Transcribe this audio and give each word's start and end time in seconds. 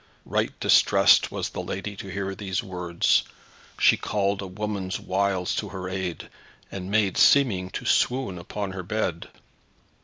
Right 0.25 0.59
distressed 0.59 1.31
was 1.31 1.49
the 1.49 1.61
lady 1.61 1.95
to 1.97 2.07
hear 2.07 2.33
these 2.33 2.63
words. 2.63 3.21
She 3.79 3.97
called 3.97 4.41
a 4.41 4.47
woman's 4.47 4.99
wiles 4.99 5.53
to 5.57 5.69
her 5.69 5.87
aid, 5.89 6.27
and 6.71 6.89
made 6.89 7.17
seeming 7.19 7.69
to 7.69 7.85
swoon 7.85 8.39
upon 8.39 8.71
her 8.71 8.81
bed. 8.81 9.27